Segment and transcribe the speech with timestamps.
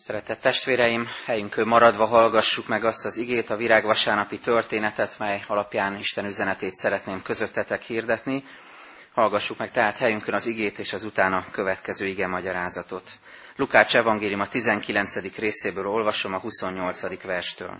[0.00, 6.24] Szeretett testvéreim, helyünkön maradva hallgassuk meg azt az igét, a virágvasárnapi történetet, mely alapján Isten
[6.24, 8.44] üzenetét szeretném közöttetek hirdetni.
[9.14, 13.10] Hallgassuk meg tehát helyünkön az igét és az utána következő ige magyarázatot.
[13.56, 15.36] Lukács evangélium a 19.
[15.36, 17.22] részéből olvasom a 28.
[17.22, 17.78] verstől.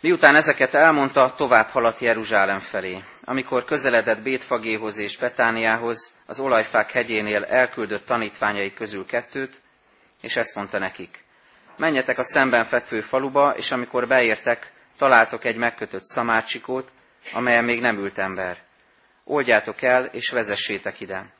[0.00, 3.02] Miután ezeket elmondta, tovább haladt Jeruzsálem felé.
[3.24, 9.64] Amikor közeledett Bétfagéhoz és Betániához, az olajfák hegyénél elküldött tanítványai közül kettőt,
[10.26, 11.24] és ezt mondta nekik.
[11.76, 16.92] Menjetek a szemben fekvő faluba, és amikor beértek, találtok egy megkötött szamácsikót,
[17.32, 18.58] amelyen még nem ült ember.
[19.24, 21.34] Oldjátok el, és vezessétek ide.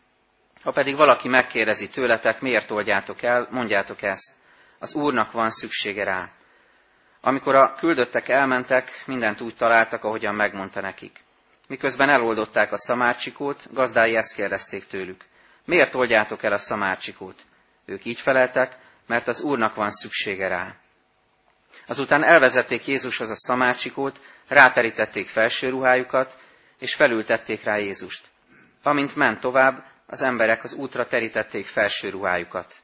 [0.63, 4.33] Ha pedig valaki megkérdezi tőletek, miért oldjátok el, mondjátok ezt.
[4.79, 6.29] Az Úrnak van szüksége rá.
[7.21, 11.21] Amikor a küldöttek elmentek, mindent úgy találtak, ahogyan megmondta nekik.
[11.69, 15.25] Miközben eloldották a szamárcsikót, gazdái ezt kérdezték tőlük.
[15.65, 17.45] Miért oldjátok el a szamárcsikót?
[17.87, 20.75] Ők így feleltek, mert az Úrnak van szüksége rá.
[21.87, 26.39] Azután elvezették Jézushoz a szamárcsikót, ráterítették felső ruhájukat,
[26.79, 28.27] és felültették rá Jézust.
[28.83, 32.75] Amint ment tovább, az emberek az útra terítették felső ruhájukat.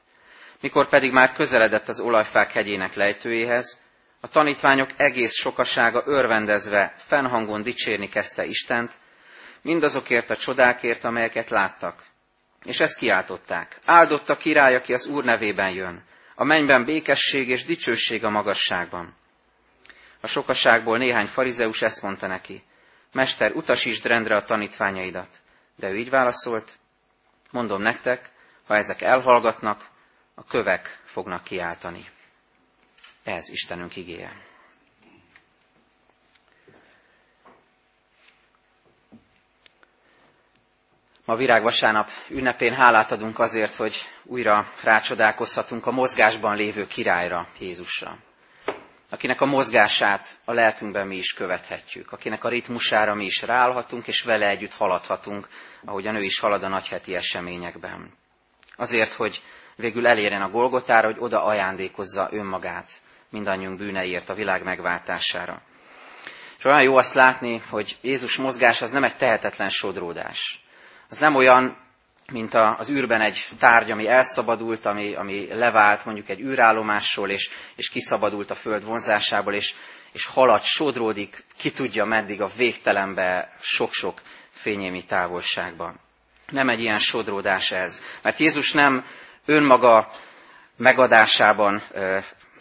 [0.61, 3.81] Mikor pedig már közeledett az olajfák hegyének lejtőjéhez,
[4.19, 8.91] a tanítványok egész sokasága örvendezve, fennhangon dicsérni kezdte Istent,
[9.61, 12.03] mindazokért a csodákért, amelyeket láttak.
[12.63, 13.79] És ezt kiáltották.
[13.85, 16.03] Áldott a király, aki az Úr nevében jön.
[16.35, 19.15] A mennyben békesség és dicsőség a magasságban.
[20.21, 22.63] A sokaságból néhány farizeus ezt mondta neki.
[23.11, 25.37] Mester, utasítsd rendre a tanítványaidat.
[25.75, 26.77] De ő így válaszolt,
[27.51, 28.31] mondom nektek,
[28.65, 29.89] ha ezek elhallgatnak,
[30.35, 32.09] a kövek fognak kiáltani.
[33.23, 34.52] Ez Istenünk igéje.
[41.25, 48.17] Ma virágvasárnap ünnepén hálát adunk azért, hogy újra rácsodálkozhatunk a mozgásban lévő királyra, Jézusra.
[49.09, 54.21] Akinek a mozgását a lelkünkben mi is követhetjük, akinek a ritmusára mi is ráállhatunk, és
[54.21, 55.47] vele együtt haladhatunk,
[55.85, 58.11] ahogy a nő is halad a nagyheti eseményekben.
[58.75, 59.43] Azért, hogy
[59.75, 62.89] végül elérjen a Golgotára, hogy oda ajándékozza önmagát
[63.29, 65.61] mindannyiunk bűneiért a világ megváltására.
[66.57, 70.62] És olyan jó azt látni, hogy Jézus mozgás az nem egy tehetetlen sodródás
[71.13, 71.77] az nem olyan,
[72.31, 77.89] mint az űrben egy tárgy, ami elszabadult, ami, ami levált mondjuk egy űrállomásról, és, és
[77.89, 79.73] kiszabadult a föld vonzásából, és,
[80.11, 85.99] és halad, sodródik, ki tudja meddig a végtelenbe, sok-sok fényémi távolságban.
[86.47, 88.03] Nem egy ilyen sodródás ez.
[88.21, 89.05] Mert Jézus nem
[89.45, 90.11] önmaga
[90.77, 91.81] megadásában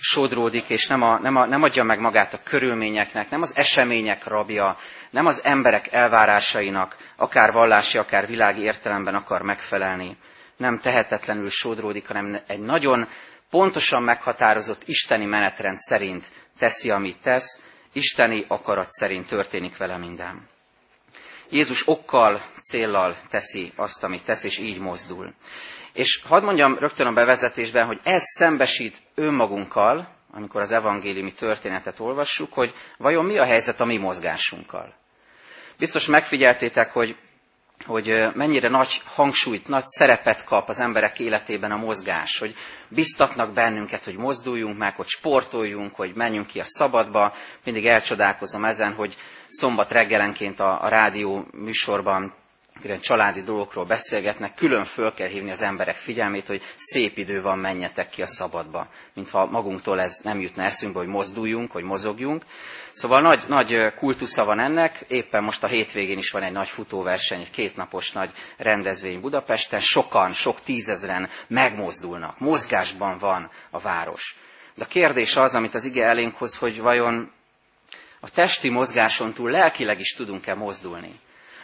[0.04, 4.24] sodródik, és nem, a, nem, a, nem adja meg magát a körülményeknek, nem az események
[4.24, 4.76] rabja,
[5.10, 10.16] nem az emberek elvárásainak, akár vallási, akár világi értelemben akar megfelelni.
[10.56, 13.08] Nem tehetetlenül sodródik, hanem egy nagyon
[13.50, 16.24] pontosan meghatározott isteni menetrend szerint
[16.58, 17.62] teszi, amit tesz,
[17.92, 20.48] isteni akarat szerint történik vele minden.
[21.52, 25.34] Jézus okkal, céllal teszi azt, amit tesz, és így mozdul.
[25.92, 32.52] És hadd mondjam rögtön a bevezetésben, hogy ez szembesít önmagunkkal, amikor az evangéliumi történetet olvassuk,
[32.52, 34.94] hogy vajon mi a helyzet a mi mozgásunkkal.
[35.78, 37.16] Biztos megfigyeltétek, hogy,
[37.86, 42.54] hogy mennyire nagy hangsúlyt, nagy szerepet kap az emberek életében a mozgás, hogy
[42.88, 47.34] biztatnak bennünket, hogy mozduljunk meg, hogy sportoljunk, hogy menjünk ki a szabadba.
[47.64, 49.16] Mindig elcsodálkozom ezen, hogy
[49.46, 52.34] szombat reggelenként a, a rádió műsorban
[52.84, 57.58] ilyen családi dolgokról beszélgetnek, külön föl kell hívni az emberek figyelmét, hogy szép idő van,
[57.58, 58.88] menjetek ki a szabadba.
[59.14, 62.42] Mintha magunktól ez nem jutna eszünkbe, hogy mozduljunk, hogy mozogjunk.
[62.90, 67.40] Szóval nagy, nagy kultusza van ennek, éppen most a hétvégén is van egy nagy futóverseny,
[67.40, 74.36] egy kétnapos nagy rendezvény Budapesten, sokan, sok tízezren megmozdulnak, mozgásban van a város.
[74.74, 77.32] De a kérdés az, amit az ige elénk hoz, hogy vajon
[78.20, 81.20] a testi mozgáson túl lelkileg is tudunk-e mozdulni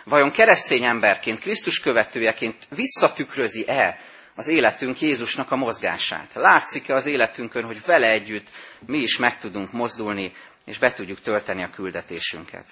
[0.08, 3.98] vajon keresztény emberként, Krisztus követőjeként visszatükrözi-e
[4.34, 6.34] az életünk Jézusnak a mozgását?
[6.34, 8.48] Látszik-e az életünkön, hogy vele együtt
[8.86, 10.32] mi is meg tudunk mozdulni,
[10.64, 12.64] és be tudjuk tölteni a küldetésünket?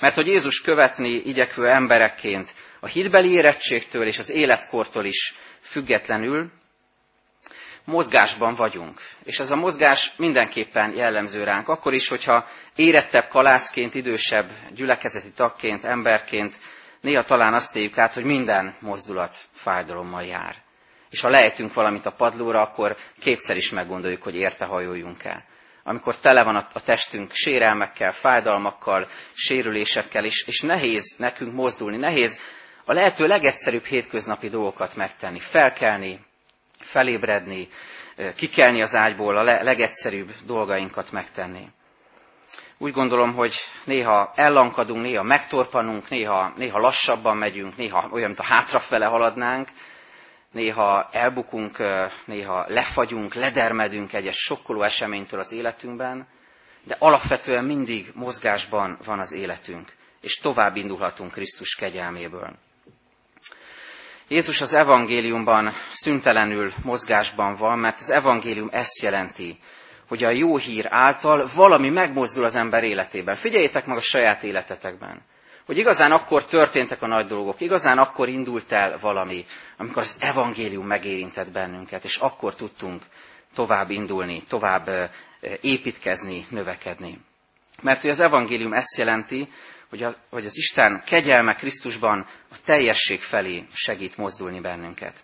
[0.00, 6.50] Mert hogy Jézus követni igyekvő emberekként a hitbeli érettségtől és az életkortól is függetlenül
[7.84, 9.00] mozgásban vagyunk.
[9.24, 11.68] És ez a mozgás mindenképpen jellemző ránk.
[11.68, 12.46] Akkor is, hogyha
[12.76, 16.54] érettebb kalászként, idősebb gyülekezeti tagként, emberként,
[17.00, 20.54] néha talán azt éljük át, hogy minden mozdulat fájdalommal jár.
[21.10, 25.44] És ha lejtünk valamit a padlóra, akkor kétszer is meggondoljuk, hogy érte hajoljunk el.
[25.84, 32.40] Amikor tele van a testünk sérelmekkel, fájdalmakkal, sérülésekkel, és, és nehéz nekünk mozdulni, nehéz
[32.84, 36.20] a lehető legegyszerűbb hétköznapi dolgokat megtenni, felkelni,
[36.84, 37.68] felébredni,
[38.36, 41.68] kikelni az ágyból, a legegyszerűbb dolgainkat megtenni.
[42.78, 48.44] Úgy gondolom, hogy néha ellankadunk, néha megtorpanunk, néha, néha lassabban megyünk, néha olyan, mint a
[48.44, 49.68] hátrafele haladnánk,
[50.52, 51.78] néha elbukunk,
[52.24, 56.26] néha lefagyunk, ledermedünk egy, egy sokkoló eseménytől az életünkben,
[56.84, 62.58] de alapvetően mindig mozgásban van az életünk, és tovább indulhatunk Krisztus kegyelméből.
[64.32, 69.58] Jézus az evangéliumban szüntelenül mozgásban van, mert az evangélium ezt jelenti,
[70.08, 73.34] hogy a jó hír által valami megmozdul az ember életében.
[73.34, 75.22] Figyeljétek meg a saját életetekben,
[75.66, 79.44] hogy igazán akkor történtek a nagy dolgok, igazán akkor indult el valami,
[79.76, 83.02] amikor az evangélium megérintett bennünket, és akkor tudtunk
[83.54, 84.88] tovább indulni, tovább
[85.60, 87.18] építkezni, növekedni.
[87.82, 89.48] Mert hogy az evangélium ezt jelenti,
[89.92, 95.18] hogy, a, hogy az Isten kegyelme Krisztusban a teljesség felé segít mozdulni bennünket.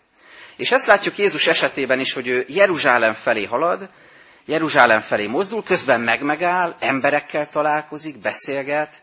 [0.57, 3.91] És ezt látjuk Jézus esetében is, hogy ő Jeruzsálem felé halad,
[4.45, 8.95] Jeruzsálem felé mozdul, közben megmegáll, emberekkel találkozik, beszélget,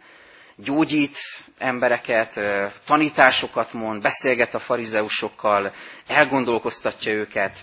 [0.56, 1.18] gyógyít
[1.58, 2.40] embereket,
[2.86, 5.74] tanításokat mond, beszélget a farizeusokkal,
[6.08, 7.60] elgondolkoztatja őket,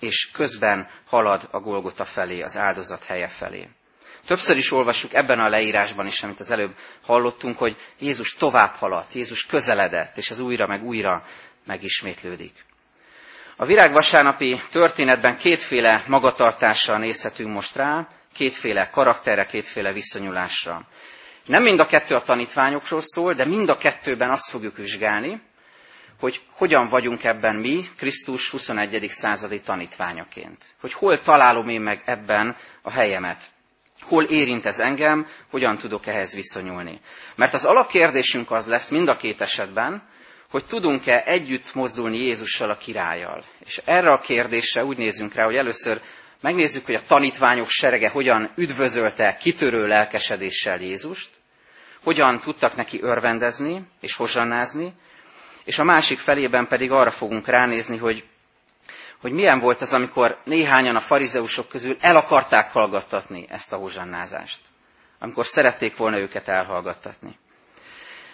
[0.00, 3.68] és közben halad a Golgota felé, az áldozat helye felé.
[4.26, 9.12] Többször is olvassuk ebben a leírásban is, amit az előbb hallottunk, hogy Jézus tovább haladt,
[9.12, 11.24] Jézus közeledett, és ez újra meg újra
[11.64, 12.64] megismétlődik.
[13.56, 20.86] A virágvasárnapi történetben kétféle magatartással nézhetünk most rá, kétféle karakterre, kétféle viszonyulásra.
[21.44, 25.42] Nem mind a kettő a tanítványokról szól, de mind a kettőben azt fogjuk vizsgálni,
[26.20, 29.06] hogy hogyan vagyunk ebben mi, Krisztus 21.
[29.08, 30.64] századi tanítványaként.
[30.80, 33.54] Hogy hol találom én meg ebben a helyemet.
[34.00, 37.00] Hol érint ez engem, hogyan tudok ehhez viszonyulni.
[37.36, 40.02] Mert az alapkérdésünk az lesz mind a két esetben,
[40.50, 43.44] hogy tudunk-e együtt mozdulni Jézussal a királlyal.
[43.58, 46.00] És erre a kérdésre úgy nézünk rá, hogy először
[46.40, 51.30] megnézzük, hogy a tanítványok serege hogyan üdvözölte kitörő lelkesedéssel Jézust,
[52.02, 54.92] hogyan tudtak neki örvendezni és hozsannázni,
[55.64, 58.24] és a másik felében pedig arra fogunk ránézni, hogy,
[59.20, 64.60] hogy milyen volt az, amikor néhányan a farizeusok közül el akarták hallgattatni ezt a hozsannázást,
[65.18, 67.38] amikor szerették volna őket elhallgattatni.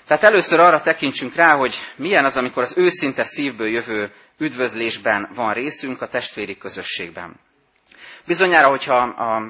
[0.06, 5.52] Tehát először arra tekintsünk rá, hogy milyen az, amikor az őszinte szívből jövő üdvözlésben van
[5.52, 7.40] részünk a testvéri közösségben.
[8.26, 8.96] Bizonyára, hogyha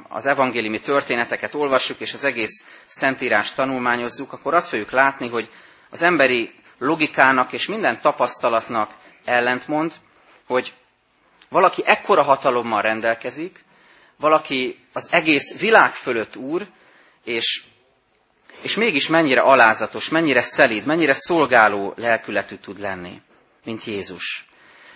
[0.08, 5.48] az evangéliumi történeteket olvassuk, és az egész Szentírás tanulmányozzuk, akkor azt fogjuk látni, hogy
[5.90, 8.90] az emberi logikának és minden tapasztalatnak
[9.24, 9.92] ellentmond,
[10.46, 10.72] hogy
[11.52, 13.64] valaki ekkora hatalommal rendelkezik,
[14.16, 16.66] valaki az egész világ fölött úr,
[17.24, 17.64] és
[18.62, 23.20] és mégis mennyire alázatos, mennyire szelíd, mennyire szolgáló lelkületű tud lenni,
[23.64, 24.46] mint Jézus.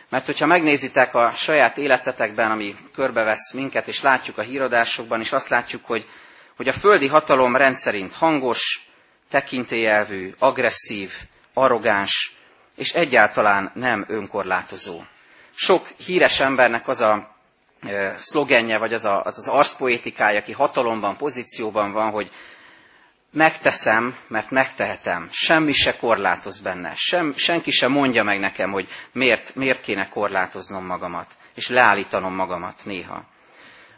[0.09, 5.49] Mert hogyha megnézitek a saját életetekben, ami körbevesz minket, és látjuk a híradásokban, és azt
[5.49, 6.07] látjuk, hogy,
[6.57, 8.89] hogy a földi hatalom rendszerint hangos,
[9.31, 11.13] tekintélyelvű, agresszív,
[11.55, 12.37] arrogáns,
[12.77, 15.01] és egyáltalán nem önkorlátozó.
[15.57, 17.37] Sok híres embernek az a
[18.15, 22.31] szlogenje, vagy az, a, az az arszpoétikája, aki hatalomban, pozícióban van, hogy
[23.33, 25.29] megteszem, mert megtehetem.
[25.31, 26.93] Semmi se korlátoz benne.
[26.95, 32.85] Sem, senki se mondja meg nekem, hogy miért, miért kéne korlátoznom magamat, és leállítanom magamat
[32.85, 33.25] néha.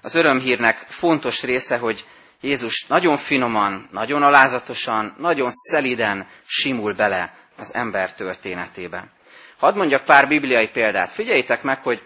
[0.03, 2.07] Az örömhírnek fontos része, hogy
[2.41, 9.09] Jézus nagyon finoman, nagyon alázatosan, nagyon szeliden simul bele az ember történetébe.
[9.59, 11.13] Hadd mondjak pár bibliai példát.
[11.13, 12.03] Figyeljétek meg, hogy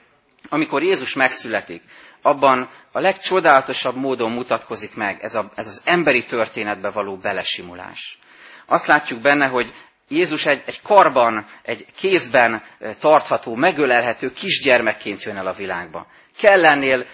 [0.49, 1.82] amikor Jézus megszületik,
[2.23, 8.18] abban a legcsodálatosabb módon mutatkozik meg ez, a, ez az emberi történetbe való belesimulás.
[8.66, 9.73] Azt látjuk benne, hogy
[10.09, 12.62] Jézus egy, egy karban, egy kézben
[13.00, 16.06] tartható, megölelhető kisgyermekként jön el a világba.
[16.38, 17.06] Kell ennél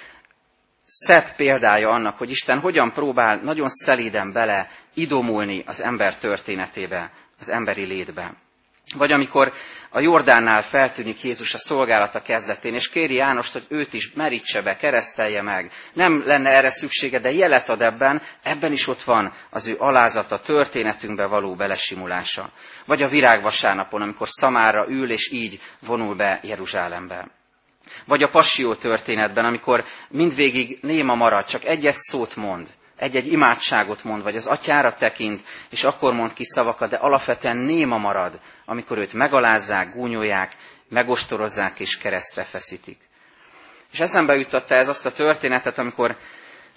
[0.85, 7.49] szebb példája annak, hogy Isten hogyan próbál nagyon szelíden bele idomulni az ember történetébe, az
[7.49, 8.35] emberi létbe.
[8.97, 9.53] Vagy amikor
[9.91, 14.75] a Jordánnál feltűnik Jézus a szolgálata kezdetén, és kéri Jánost, hogy őt is merítse be,
[14.75, 15.73] keresztelje meg.
[15.93, 20.41] Nem lenne erre szüksége, de jelet ad ebben, ebben is ott van az ő alázata,
[20.41, 22.53] történetünkbe való belesimulása.
[22.87, 27.31] Vagy a virágvasárnapon, amikor szamára ül, és így vonul be Jeruzsálembe.
[28.07, 32.69] Vagy a passió történetben, amikor mindvégig néma marad, csak egy-egy szót mond,
[32.99, 35.41] egy-egy imádságot mond, vagy az atyára tekint,
[35.71, 40.53] és akkor mond ki szavakat, de alapvetően néma marad, amikor őt megalázzák, gúnyolják,
[40.89, 42.99] megostorozzák és keresztre feszítik.
[43.93, 46.17] És eszembe juttatta ez azt a történetet, amikor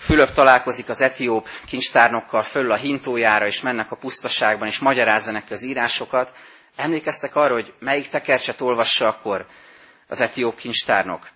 [0.01, 5.63] Fülöp találkozik az etióp kincstárnokkal föl a hintójára, és mennek a pusztaságban, és magyarázzanak az
[5.63, 6.33] írásokat.
[6.75, 9.45] Emlékeztek arra, hogy melyik tekercset olvassa akkor
[10.07, 11.27] az etióp kincstárnok?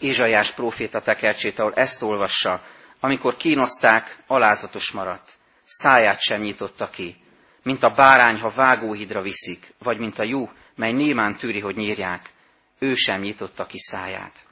[0.00, 2.62] Ézsaiás próféta tekercsét, ahol ezt olvassa,
[3.00, 5.30] amikor kínozták, alázatos maradt,
[5.64, 7.16] száját sem nyitotta ki,
[7.62, 12.30] mint a bárány, ha vágóhidra viszik, vagy mint a jú, mely némán tűri, hogy nyírják,
[12.78, 14.46] ő sem nyitotta ki száját.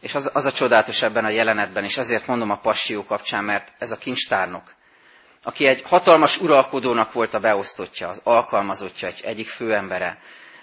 [0.00, 3.72] És az, az a csodálatos ebben a jelenetben, és ezért mondom a passió kapcsán, mert
[3.78, 4.74] ez a kincstárnok,
[5.42, 10.18] aki egy hatalmas uralkodónak volt a beosztottja, az alkalmazottja, egy egyik főembere,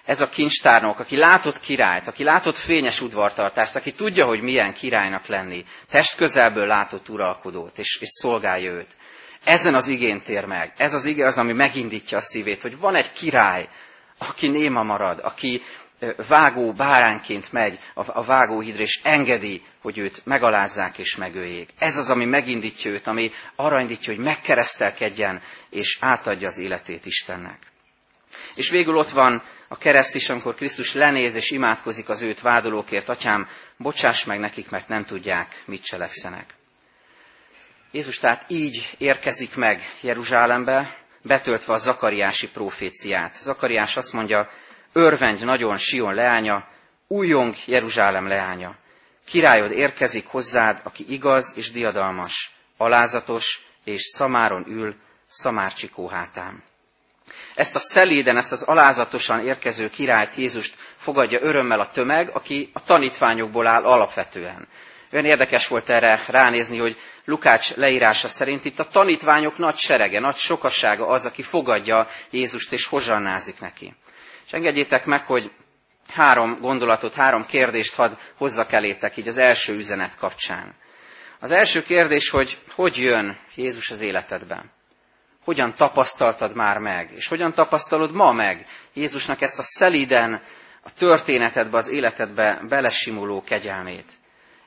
[0.05, 5.25] ez a kincstárnok, aki látott királyt, aki látott fényes udvartartást, aki tudja, hogy milyen királynak
[5.25, 8.95] lenni, test közelből látott uralkodót, és, és szolgálja őt.
[9.43, 10.73] Ezen az igén tér meg.
[10.77, 13.67] Ez az ige az, ami megindítja a szívét, hogy van egy király,
[14.17, 15.61] aki néma marad, aki
[16.27, 21.69] vágó báránként megy a vágóhidra, és engedi, hogy őt megalázzák és megöljék.
[21.79, 27.70] Ez az, ami megindítja őt, ami arra indítja, hogy megkeresztelkedjen, és átadja az életét Istennek.
[28.55, 33.09] És végül ott van a kereszt is, amikor Krisztus lenéz és imádkozik az őt vádolókért,
[33.09, 33.47] atyám,
[33.77, 36.45] bocsáss meg nekik, mert nem tudják, mit cselekszenek.
[37.91, 43.33] Jézus tehát így érkezik meg Jeruzsálembe, betöltve a zakariási proféciát.
[43.33, 44.49] Zakariás azt mondja,
[44.93, 46.67] örvendj nagyon Sion leánya,
[47.07, 48.75] újjong Jeruzsálem leánya.
[49.25, 54.95] Királyod érkezik hozzád, aki igaz és diadalmas, alázatos és szamáron ül,
[55.27, 56.63] szamárcsikó hátán.
[57.55, 62.83] Ezt a szeléden, ezt az alázatosan érkező királyt Jézust fogadja örömmel a tömeg, aki a
[62.83, 64.67] tanítványokból áll alapvetően.
[65.11, 70.35] Olyan érdekes volt erre ránézni, hogy Lukács leírása szerint itt a tanítványok nagy serege, nagy
[70.35, 73.93] sokasága az, aki fogadja Jézust és hozsannázik neki.
[74.45, 75.51] És engedjétek meg, hogy
[76.13, 80.75] három gondolatot, három kérdést hadd hozzak elétek így az első üzenet kapcsán.
[81.39, 84.71] Az első kérdés, hogy hogy jön Jézus az életedben?
[85.43, 90.41] Hogyan tapasztaltad már meg, és hogyan tapasztalod ma meg Jézusnak ezt a szeliden
[90.83, 94.11] a történetedbe, az életedbe belesimuló kegyelmét.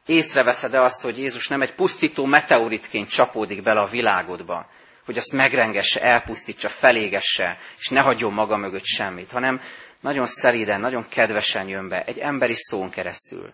[0.06, 4.66] Észreveszed-e azt, hogy Jézus nem egy pusztító meteoritként csapódik bele a világodba,
[5.04, 9.60] hogy azt megrengesse, elpusztítsa, felégesse, és ne hagyjon maga mögött semmit, hanem
[10.00, 13.52] nagyon szeliden, nagyon kedvesen jön be, egy emberi szón keresztül,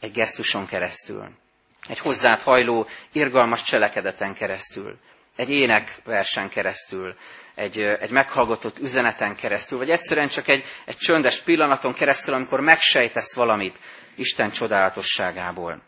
[0.00, 1.30] egy gesztuson keresztül,
[1.88, 4.98] egy hozzád hajló, irgalmas cselekedeten keresztül,
[5.36, 7.16] egy énekversen keresztül,
[7.54, 13.34] egy, egy meghallgatott üzeneten keresztül, vagy egyszerűen csak egy, egy csöndes pillanaton keresztül, amikor megsejtesz
[13.34, 13.78] valamit
[14.14, 15.82] Isten csodálatosságából.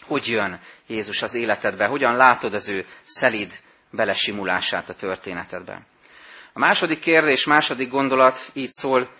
[0.00, 1.86] Hogy jön Jézus az életedbe?
[1.86, 3.52] Hogyan látod az ő szelid
[3.90, 5.86] belesimulását a történetedbe?
[6.52, 9.10] A második kérdés, második gondolat így szól,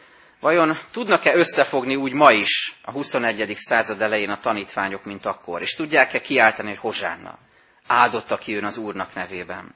[0.40, 3.52] vajon tudnak-e összefogni úgy ma is a 21.
[3.54, 5.60] század elején a tanítványok, mint akkor?
[5.60, 7.38] És tudják-e kiáltani, hogy hozsánna?
[7.86, 9.74] Áldott, aki jön az Úrnak nevében.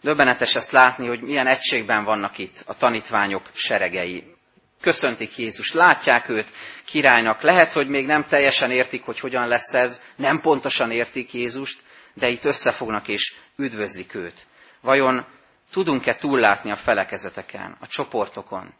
[0.00, 4.34] Döbbenetes ezt látni, hogy milyen egységben vannak itt a tanítványok seregei.
[4.80, 6.46] Köszöntik Jézus, látják őt
[6.84, 7.40] királynak.
[7.40, 11.80] Lehet, hogy még nem teljesen értik, hogy hogyan lesz ez, nem pontosan értik Jézust,
[12.14, 14.46] de itt összefognak és üdvözlik őt.
[14.80, 15.26] Vajon
[15.72, 18.74] tudunk-e túllátni a felekezeteken, a csoportokon,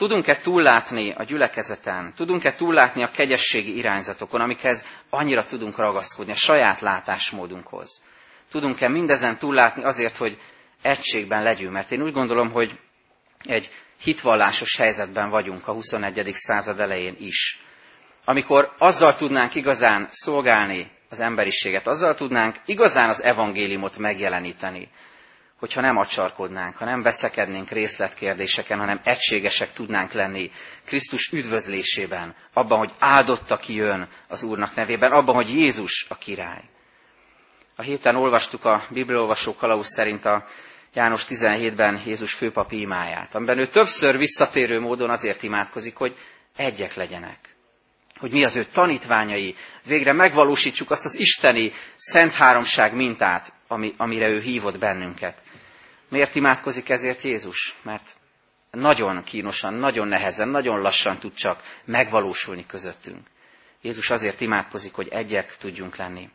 [0.00, 2.12] Tudunk-e túllátni a gyülekezeten?
[2.16, 8.02] Tudunk-e túllátni a kegyességi irányzatokon, amikhez annyira tudunk ragaszkodni, a saját látásmódunkhoz?
[8.50, 10.38] Tudunk-e mindezen túllátni azért, hogy
[10.82, 11.72] egységben legyünk?
[11.72, 12.78] Mert én úgy gondolom, hogy
[13.38, 13.70] egy
[14.02, 16.30] hitvallásos helyzetben vagyunk a 21.
[16.32, 17.60] század elején is.
[18.24, 24.88] Amikor azzal tudnánk igazán szolgálni az emberiséget, azzal tudnánk igazán az evangéliumot megjeleníteni,
[25.60, 30.50] hogyha nem acsarkodnánk, ha nem veszekednénk részletkérdéseken, hanem egységesek tudnánk lenni
[30.86, 36.62] Krisztus üdvözlésében, abban, hogy áldott, aki jön az Úrnak nevében, abban, hogy Jézus a király.
[37.76, 40.44] A héten olvastuk a Bibliolvasó kalauz szerint a
[40.94, 46.16] János 17-ben Jézus főpapi imáját, amiben ő többször visszatérő módon azért imádkozik, hogy
[46.56, 47.38] egyek legyenek.
[48.18, 54.28] Hogy mi az ő tanítványai, végre megvalósítsuk azt az isteni szent háromság mintát, ami, amire
[54.28, 55.42] ő hívott bennünket.
[56.10, 57.76] Miért imádkozik ezért Jézus?
[57.82, 58.16] Mert
[58.70, 63.26] nagyon kínosan, nagyon nehezen, nagyon lassan tud csak megvalósulni közöttünk.
[63.82, 66.28] Jézus azért imádkozik, hogy egyek tudjunk lenni.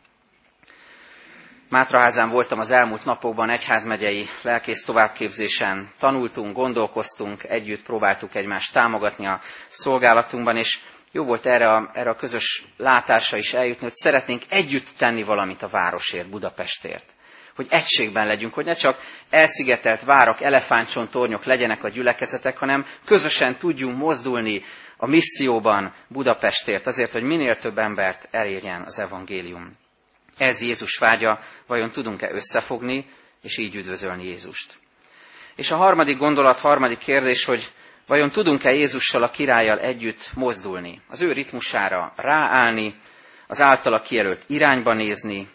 [1.68, 5.92] Mátraházán voltam az elmúlt napokban egyházmegyei lelkész továbbképzésen.
[5.98, 10.80] Tanultunk, gondolkoztunk, együtt próbáltuk egymást támogatni a szolgálatunkban, és
[11.12, 15.62] jó volt erre a, erre a közös látásra is eljutni, hogy szeretnénk együtt tenni valamit
[15.62, 17.15] a városért, Budapestért
[17.56, 23.96] hogy egységben legyünk, hogy ne csak elszigetelt várak, elefántcsontornyok legyenek a gyülekezetek, hanem közösen tudjunk
[23.96, 24.62] mozdulni
[24.96, 29.76] a misszióban Budapestért, azért, hogy minél több embert elérjen az evangélium.
[30.36, 33.06] Ez Jézus vágya, vajon tudunk-e összefogni,
[33.42, 34.78] és így üdvözölni Jézust.
[35.56, 37.68] És a harmadik gondolat, harmadik kérdés, hogy
[38.06, 42.94] Vajon tudunk-e Jézussal, a királlyal együtt mozdulni, az ő ritmusára ráállni,
[43.46, 45.48] az általa kijelölt irányba nézni,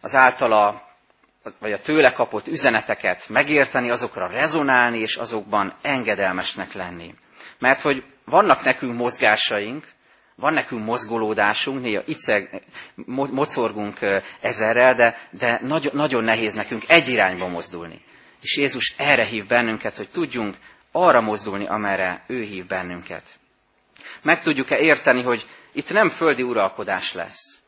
[0.00, 0.82] az általa
[1.60, 7.14] vagy a tőle kapott üzeneteket megérteni, azokra rezonálni, és azokban engedelmesnek lenni.
[7.58, 9.84] Mert hogy vannak nekünk mozgásaink,
[10.36, 12.62] van nekünk mozgolódásunk, néha iceg,
[13.06, 13.98] mocorgunk
[14.40, 18.00] ezerrel, de, de nagyon, nagyon nehéz nekünk egy irányba mozdulni.
[18.42, 20.56] És Jézus erre hív bennünket, hogy tudjunk
[20.92, 23.22] arra mozdulni, amerre ő hív bennünket.
[24.22, 27.59] Meg tudjuk-e érteni, hogy itt nem földi uralkodás lesz.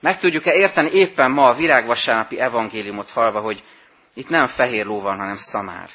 [0.00, 3.64] Meg tudjuk-e érteni éppen ma a virágvasárnapi evangéliumot halva, hogy
[4.14, 5.88] itt nem fehér ló van, hanem szamár.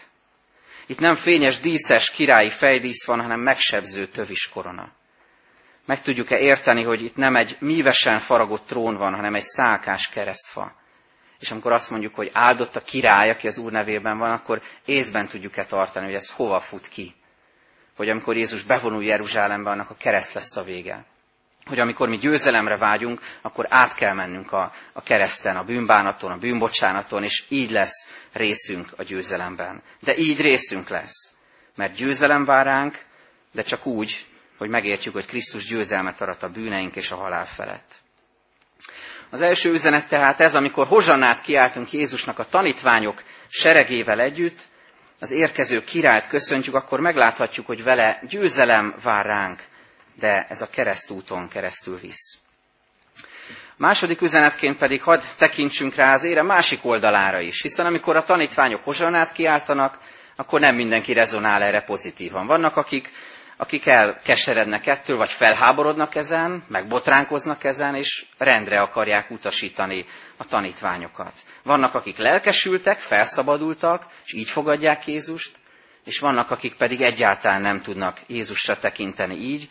[0.87, 4.91] Itt nem fényes, díszes királyi fejdísz van, hanem megsebző tövis korona.
[5.85, 10.75] Meg tudjuk-e érteni, hogy itt nem egy mívesen faragott trón van, hanem egy szálkás keresztfa.
[11.39, 15.25] És amikor azt mondjuk, hogy áldott a király, aki az Úr nevében van, akkor észben
[15.25, 17.13] tudjuk-e tartani, hogy ez hova fut ki.
[17.95, 21.05] Hogy amikor Jézus bevonul Jeruzsálembe, annak a kereszt lesz a vége
[21.71, 26.37] hogy amikor mi győzelemre vágyunk, akkor át kell mennünk a, a kereszten, a bűnbánaton, a
[26.37, 29.81] bűnbocsánaton, és így lesz részünk a győzelemben.
[29.99, 31.31] De így részünk lesz.
[31.75, 32.99] Mert győzelem vár ránk,
[33.51, 34.25] de csak úgy,
[34.57, 37.95] hogy megértjük, hogy Krisztus győzelmet arat a bűneink és a halál felett.
[39.29, 44.61] Az első üzenet tehát ez, amikor hozsannát kiáltunk Jézusnak a tanítványok seregével együtt,
[45.19, 49.63] az érkező királyt köszöntjük, akkor megláthatjuk, hogy vele győzelem vár ránk,
[50.15, 52.37] de ez a keresztúton keresztül visz.
[53.77, 58.83] Második üzenetként pedig hadd tekintsünk rá az ére másik oldalára is, hiszen amikor a tanítványok
[58.83, 59.99] hozsanát kiáltanak,
[60.35, 62.47] akkor nem mindenki rezonál erre pozitívan.
[62.47, 63.09] Vannak, akik,
[63.57, 70.05] akik elkeserednek ettől, vagy felháborodnak ezen, meg botránkoznak ezen, és rendre akarják utasítani
[70.37, 71.33] a tanítványokat.
[71.63, 75.57] Vannak, akik lelkesültek, felszabadultak, és így fogadják Jézust,
[76.05, 79.69] és vannak, akik pedig egyáltalán nem tudnak Jézusra tekinteni így,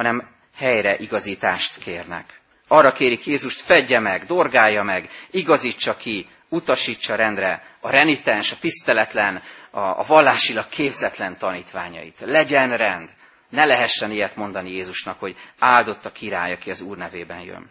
[0.00, 2.40] hanem helyre igazítást kérnek.
[2.68, 9.42] Arra kérik Jézust, fedje meg, dorgálja meg, igazítsa ki, utasítsa rendre a renitens, a tiszteletlen,
[9.70, 12.20] a, a vallásilag képzetlen tanítványait.
[12.20, 13.10] Legyen rend.
[13.48, 17.70] Ne lehessen ilyet mondani Jézusnak, hogy áldott a király, aki az Úr nevében jön.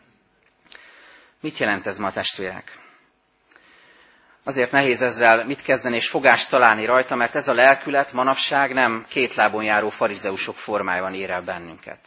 [1.41, 2.77] Mit jelent ez ma testvérek?
[4.43, 9.05] Azért nehéz ezzel mit kezdeni és fogást találni rajta, mert ez a lelkület manapság nem
[9.09, 11.99] két lábon járó farizeusok formájában ér el bennünket.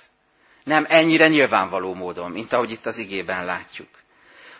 [0.64, 3.88] Nem ennyire nyilvánvaló módon, mint ahogy itt az igében látjuk,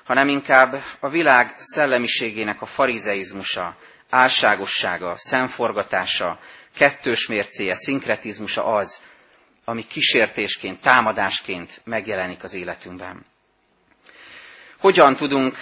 [0.05, 3.77] hanem inkább a világ szellemiségének a farizeizmusa,
[4.11, 6.38] álságossága, szemforgatása,
[6.77, 9.03] kettős mércéje, szinkretizmusa az,
[9.65, 13.25] ami kísértésként, támadásként megjelenik az életünkben.
[14.79, 15.57] Hogyan tudunk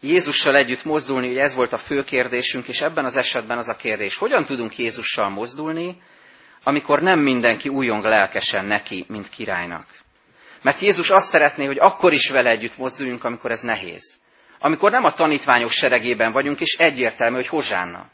[0.00, 3.76] Jézussal együtt mozdulni, hogy ez volt a fő kérdésünk, és ebben az esetben az a
[3.76, 6.02] kérdés, hogyan tudunk Jézussal mozdulni,
[6.62, 9.86] amikor nem mindenki újong lelkesen neki, mint királynak.
[10.62, 14.20] Mert Jézus azt szeretné, hogy akkor is vele együtt mozduljunk, amikor ez nehéz.
[14.58, 18.06] Amikor nem a tanítványok seregében vagyunk, és egyértelmű, hogy hozsánna,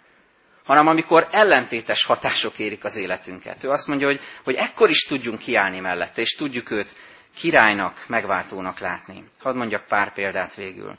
[0.64, 3.64] hanem amikor ellentétes hatások érik az életünket.
[3.64, 6.96] Ő azt mondja, hogy, hogy ekkor is tudjunk kiállni mellette, és tudjuk őt
[7.36, 9.24] királynak, megváltónak látni.
[9.42, 10.96] Hadd mondjak pár példát végül.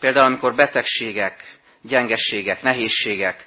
[0.00, 3.46] Például, amikor betegségek, gyengességek, nehézségek,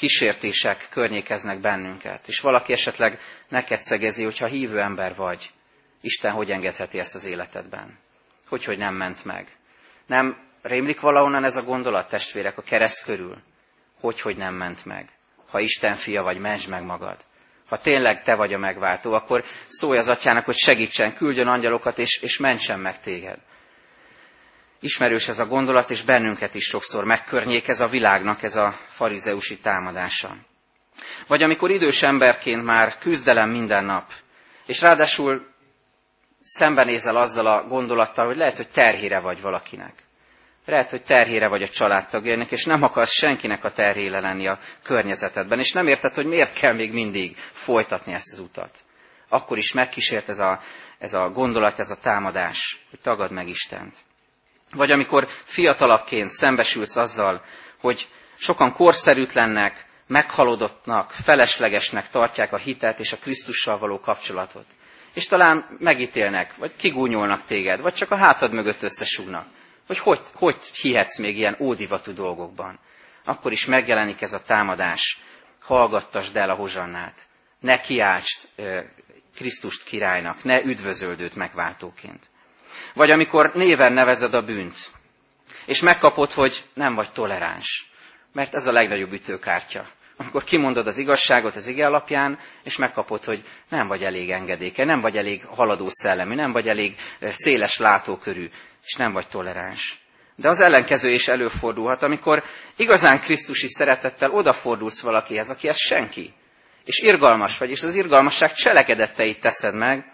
[0.00, 5.50] kísértések környékeznek bennünket, és valaki esetleg neked szegezi, hogyha hívő ember vagy,
[6.00, 7.98] Isten hogy engedheti ezt az életedben?
[8.48, 9.48] Hogy, hogy nem ment meg?
[10.06, 13.42] Nem rémlik valahonnan ez a gondolat, testvérek, a kereszt körül?
[14.00, 15.08] Hogy, hogy nem ment meg?
[15.50, 17.16] Ha Isten fia vagy, ments meg magad.
[17.68, 22.20] Ha tényleg te vagy a megváltó, akkor szólj az atyának, hogy segítsen, küldjön angyalokat, és,
[22.22, 23.38] és mentsen meg téged.
[24.80, 30.36] Ismerős ez a gondolat, és bennünket is sokszor megkörnyékez a világnak ez a farizeusi támadása.
[31.26, 34.12] Vagy amikor idős emberként már küzdelem minden nap,
[34.66, 35.46] és ráadásul
[36.42, 39.92] szembenézel azzal a gondolattal, hogy lehet, hogy terhére vagy valakinek.
[40.66, 45.58] Lehet, hogy terhére vagy a családtagjának, és nem akarsz senkinek a terhére lenni a környezetedben,
[45.58, 48.78] és nem érted, hogy miért kell még mindig folytatni ezt az utat.
[49.28, 50.60] Akkor is megkísért ez a,
[50.98, 53.94] ez a gondolat, ez a támadás, hogy tagad meg Istent.
[54.74, 57.42] Vagy amikor fiatalabbként szembesülsz azzal,
[57.80, 64.66] hogy sokan korszerűtlennek, meghalodottnak, feleslegesnek tartják a hitet és a Krisztussal való kapcsolatot.
[65.14, 69.46] És talán megítélnek, vagy kigúnyolnak téged, vagy csak a hátad mögött összesugnak.
[69.86, 72.78] Hogy hogy, hogy hihetsz még ilyen ódivatú dolgokban.
[73.24, 75.20] Akkor is megjelenik ez a támadás.
[75.62, 77.20] Hallgattasd el a hozsannát.
[77.60, 78.48] Ne kiáltsd
[79.34, 82.26] Krisztust királynak, ne üdvözöld őt megváltóként.
[82.94, 84.76] Vagy amikor néven nevezed a bűnt,
[85.66, 87.90] és megkapod, hogy nem vagy toleráns.
[88.32, 89.86] Mert ez a legnagyobb ütőkártya.
[90.16, 95.00] amikor kimondod az igazságot az ige alapján, és megkapod, hogy nem vagy elég engedéke, nem
[95.00, 98.48] vagy elég haladó szellemű, nem vagy elég széles látókörű,
[98.84, 100.00] és nem vagy toleráns.
[100.36, 102.42] De az ellenkező is előfordulhat, amikor
[102.76, 106.34] igazán Krisztusi szeretettel odafordulsz valakihez, aki ez senki,
[106.84, 110.12] és irgalmas vagy, és az irgalmasság cselekedeteit teszed meg,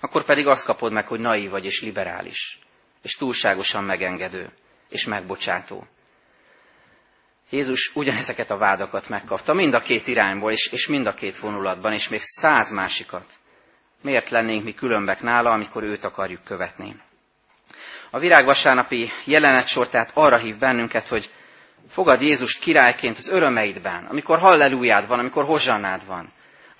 [0.00, 2.58] akkor pedig azt kapod meg, hogy naív vagy és liberális,
[3.02, 4.52] és túlságosan megengedő,
[4.88, 5.86] és megbocsátó.
[7.50, 11.92] Jézus ugyanezeket a vádakat megkapta, mind a két irányból, és, és mind a két vonulatban,
[11.92, 13.24] és még száz másikat.
[14.02, 16.96] Miért lennénk mi különbek nála, amikor őt akarjuk követni?
[18.10, 21.30] A virágvasárnapi jelenet tehát arra hív bennünket, hogy
[21.88, 26.32] fogad Jézust királyként az örömeidben, amikor hallelujád van, amikor hozsannád van,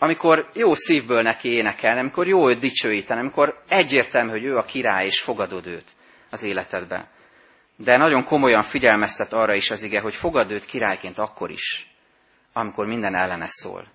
[0.02, 5.04] amikor jó szívből neki énekelni, amikor jó őt dicsőíteni, amikor egyértelmű, hogy ő a király,
[5.04, 5.90] és fogadod őt
[6.30, 7.08] az életedbe.
[7.76, 11.90] De nagyon komolyan figyelmeztet arra is az ige, hogy fogad őt királyként akkor is,
[12.52, 13.86] amikor minden ellene szól.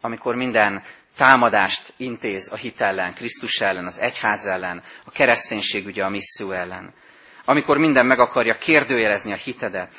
[0.00, 0.82] Amikor minden
[1.16, 6.52] támadást intéz a hit ellen, Krisztus ellen, az egyház ellen, a kereszténység ugye a misszió
[6.52, 6.94] ellen.
[7.44, 9.96] Amikor minden meg akarja kérdőjelezni a hitedet,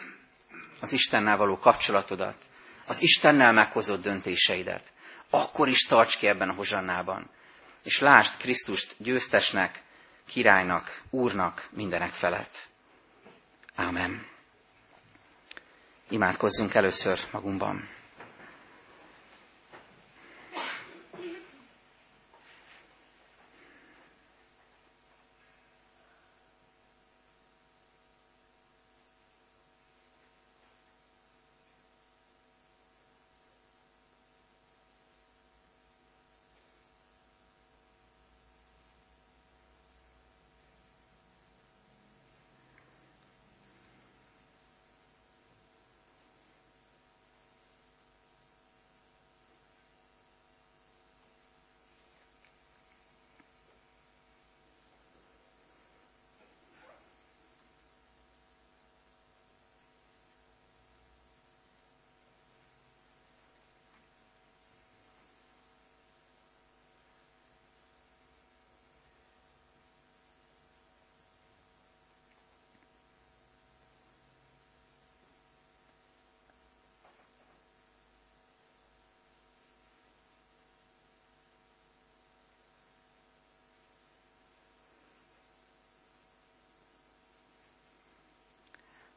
[0.81, 2.35] az Istennel való kapcsolatodat,
[2.87, 4.92] az Istennel meghozott döntéseidet,
[5.33, 7.29] akkor is tarts ki ebben a hozsannában.
[7.83, 9.83] És lásd Krisztust győztesnek,
[10.27, 12.57] királynak, úrnak mindenek felett.
[13.75, 14.27] Ámen.
[16.09, 17.89] Imádkozzunk először magunkban.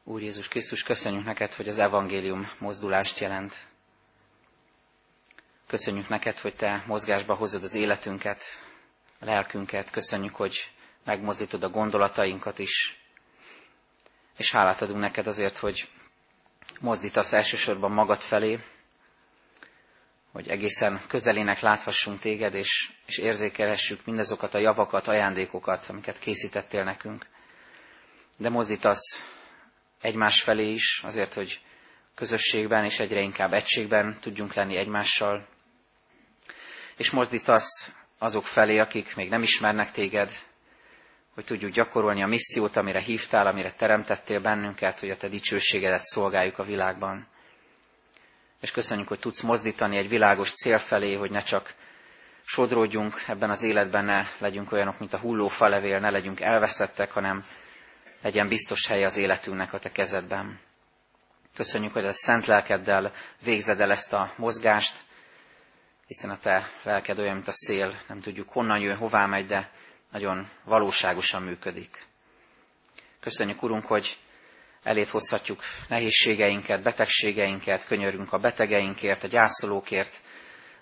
[0.09, 3.55] Úr Jézus Krisztus, köszönjük neked, hogy az evangélium mozdulást jelent.
[5.67, 8.41] Köszönjük neked, hogy te mozgásba hozod az életünket,
[9.19, 9.89] a lelkünket.
[9.91, 10.71] Köszönjük, hogy
[11.03, 13.01] megmozdítod a gondolatainkat is.
[14.37, 15.89] És hálát adunk neked azért, hogy
[16.79, 18.59] mozdítasz elsősorban magad felé,
[20.31, 27.25] hogy egészen közelének láthassunk téged, és, és érzékelhessük mindazokat a javakat, ajándékokat, amiket készítettél nekünk.
[28.37, 29.35] De mozdítasz
[30.01, 31.61] egymás felé is, azért, hogy
[32.15, 35.47] közösségben és egyre inkább egységben tudjunk lenni egymással.
[36.97, 40.29] És mozdítasz azok felé, akik még nem ismernek téged,
[41.33, 46.59] hogy tudjuk gyakorolni a missziót, amire hívtál, amire teremtettél bennünket, hogy a te dicsőségedet szolgáljuk
[46.59, 47.27] a világban.
[48.61, 51.73] És köszönjük, hogy tudsz mozdítani egy világos cél felé, hogy ne csak
[52.45, 57.43] sodródjunk ebben az életben, ne legyünk olyanok, mint a hulló falevél, ne legyünk elveszettek, hanem
[58.27, 60.59] legyen biztos hely az életünknek a te kezedben.
[61.55, 63.13] Köszönjük, hogy a szent lelkeddel
[63.43, 64.99] végzed el ezt a mozgást,
[66.07, 69.71] hiszen a te lelked olyan, mint a szél, nem tudjuk honnan jön, hová megy, de
[70.11, 72.05] nagyon valóságosan működik.
[73.19, 74.17] Köszönjük, Urunk, hogy
[74.83, 80.21] elét hozhatjuk nehézségeinket, betegségeinket, könyörünk a betegeinkért, a gyászolókért,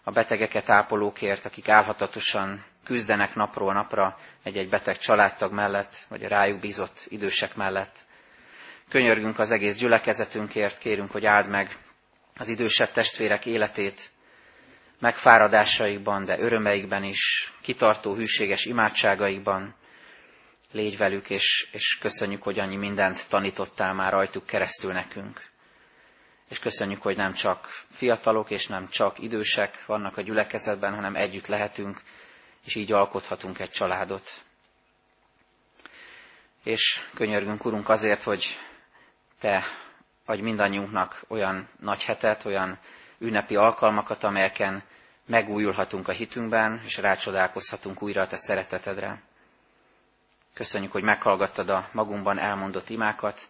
[0.04, 6.60] a betegeket ápolókért, akik álhatatosan küzdenek napról napra egy-egy beteg családtag mellett, vagy a rájuk
[6.60, 7.98] bízott idősek mellett.
[8.90, 11.78] Könyörgünk az egész gyülekezetünkért, kérünk, hogy áld meg
[12.38, 14.10] az idősebb testvérek életét,
[15.00, 19.76] megfáradásaikban, de örömeikben is, kitartó, hűséges imádságaikban.
[20.72, 25.42] Légy velük, és, és köszönjük, hogy annyi mindent tanítottál már rajtuk keresztül nekünk.
[26.50, 31.48] És köszönjük, hogy nem csak fiatalok és nem csak idősek vannak a gyülekezetben, hanem együtt
[31.48, 32.02] lehetünk
[32.66, 34.44] és így alkothatunk egy családot.
[36.64, 38.60] És könyörgünk, Urunk, azért, hogy
[39.40, 39.64] Te
[40.26, 42.80] adj mindannyiunknak olyan nagy hetet, olyan
[43.18, 44.84] ünnepi alkalmakat, amelyeken
[45.26, 49.22] megújulhatunk a hitünkben, és rácsodálkozhatunk újra a Te szeretetedre.
[50.54, 53.42] Köszönjük, hogy meghallgattad a magunkban elmondott imákat,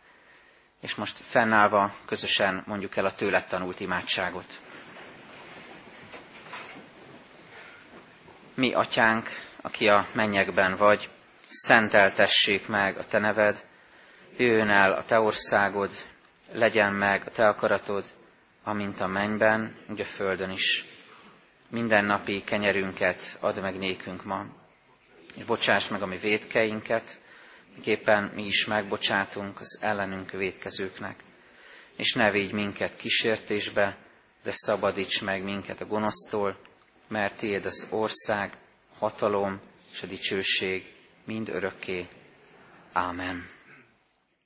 [0.81, 4.59] És most fennállva közösen mondjuk el a tőled tanult imádságot.
[8.55, 9.29] Mi, atyánk,
[9.61, 11.09] aki a mennyekben vagy,
[11.47, 13.65] szenteltessék meg a te neved,
[14.37, 15.91] jöjjön el a te országod,
[16.51, 18.05] legyen meg a te akaratod,
[18.63, 20.85] amint a mennyben, úgy a földön is.
[21.69, 24.45] Minden napi kenyerünket add meg nékünk ma,
[25.35, 27.21] és bocsáss meg a mi védkeinket,
[27.75, 31.23] miképpen mi is megbocsátunk az ellenünk védkezőknek.
[31.97, 33.97] És ne védj minket kísértésbe,
[34.43, 36.57] de szabadíts meg minket a gonosztól,
[37.07, 38.57] mert tiéd az ország,
[38.97, 39.59] hatalom
[39.91, 40.93] és a dicsőség
[41.25, 42.07] mind örökké.
[42.93, 43.54] Ámen.